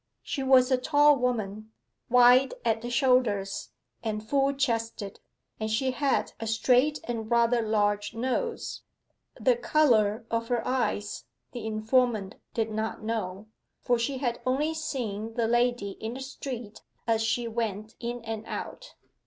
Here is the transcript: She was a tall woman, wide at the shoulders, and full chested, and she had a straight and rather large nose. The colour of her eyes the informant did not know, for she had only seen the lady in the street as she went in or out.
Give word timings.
She 0.23 0.41
was 0.41 0.71
a 0.71 0.79
tall 0.79 1.15
woman, 1.15 1.71
wide 2.09 2.55
at 2.65 2.81
the 2.81 2.89
shoulders, 2.89 3.69
and 4.01 4.27
full 4.27 4.51
chested, 4.51 5.19
and 5.59 5.69
she 5.69 5.91
had 5.91 6.31
a 6.39 6.47
straight 6.47 6.97
and 7.03 7.29
rather 7.29 7.61
large 7.61 8.15
nose. 8.15 8.81
The 9.39 9.55
colour 9.55 10.25
of 10.31 10.47
her 10.47 10.67
eyes 10.67 11.25
the 11.51 11.67
informant 11.67 12.33
did 12.55 12.71
not 12.71 13.03
know, 13.03 13.49
for 13.83 13.99
she 13.99 14.17
had 14.17 14.41
only 14.43 14.73
seen 14.73 15.35
the 15.35 15.45
lady 15.47 15.91
in 15.99 16.15
the 16.15 16.21
street 16.21 16.81
as 17.05 17.21
she 17.21 17.47
went 17.47 17.93
in 17.99 18.23
or 18.25 18.43
out. 18.49 18.95